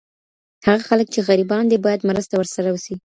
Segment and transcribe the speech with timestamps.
[0.67, 2.93] هغه خلګ چي غریبان دي باید مرسته ورسره وسي.